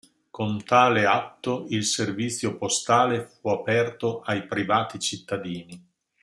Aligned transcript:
Con 0.31 0.63
tale 0.63 1.05
atto 1.05 1.67
il 1.69 1.83
servizio 1.85 2.57
postale 2.57 3.21
fu 3.39 3.49
aperto 3.49 4.21
ai 4.21 4.47
privati 4.47 4.97
cittadini. 4.97 5.89